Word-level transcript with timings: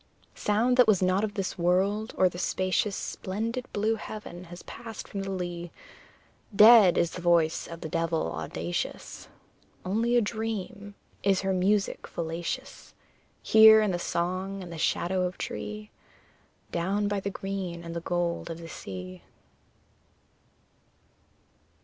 Sound 0.33 0.77
that 0.77 0.87
was 0.87 1.03
not 1.03 1.23
of 1.23 1.35
this 1.35 1.59
world, 1.59 2.11
or 2.17 2.27
the 2.27 2.39
spacious 2.39 2.95
Splendid 2.95 3.71
blue 3.71 3.93
heaven, 3.97 4.45
has 4.45 4.63
passed 4.63 5.07
from 5.07 5.21
the 5.21 5.29
lea; 5.29 5.69
Dead 6.55 6.97
is 6.97 7.11
the 7.11 7.21
voice 7.21 7.67
of 7.67 7.81
the 7.81 7.87
devil 7.87 8.31
audacious: 8.33 9.27
Only 9.85 10.15
a 10.17 10.19
dream 10.21 10.95
is 11.21 11.41
her 11.41 11.53
music 11.53 12.07
fallacious, 12.07 12.95
Here, 13.43 13.79
in 13.79 13.91
the 13.91 13.99
song 13.99 14.63
and 14.63 14.73
the 14.73 14.79
shadow 14.79 15.21
of 15.21 15.37
tree, 15.37 15.91
Down 16.71 17.07
by 17.07 17.19
the 17.19 17.29
green 17.29 17.83
and 17.83 17.95
the 17.95 18.01
gold 18.01 18.49
of 18.49 18.57
the 18.57 18.69
sea. 18.69 19.21